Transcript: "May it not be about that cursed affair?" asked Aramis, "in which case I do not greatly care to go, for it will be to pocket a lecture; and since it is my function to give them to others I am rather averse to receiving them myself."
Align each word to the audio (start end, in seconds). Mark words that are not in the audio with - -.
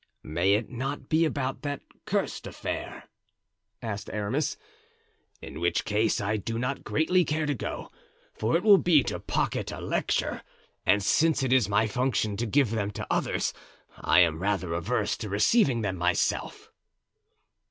"May 0.23 0.55
it 0.55 0.67
not 0.71 1.09
be 1.09 1.25
about 1.25 1.61
that 1.61 1.83
cursed 2.05 2.47
affair?" 2.47 3.07
asked 3.83 4.09
Aramis, 4.11 4.57
"in 5.43 5.59
which 5.59 5.85
case 5.85 6.19
I 6.19 6.37
do 6.37 6.57
not 6.57 6.83
greatly 6.83 7.23
care 7.23 7.45
to 7.45 7.53
go, 7.53 7.91
for 8.33 8.57
it 8.57 8.63
will 8.63 8.79
be 8.79 9.03
to 9.03 9.19
pocket 9.19 9.71
a 9.71 9.79
lecture; 9.79 10.41
and 10.87 11.03
since 11.03 11.43
it 11.43 11.53
is 11.53 11.69
my 11.69 11.85
function 11.85 12.35
to 12.37 12.47
give 12.47 12.71
them 12.71 12.89
to 12.89 13.05
others 13.11 13.53
I 13.95 14.21
am 14.21 14.41
rather 14.41 14.73
averse 14.73 15.15
to 15.17 15.29
receiving 15.29 15.81
them 15.81 15.97
myself." 15.97 16.71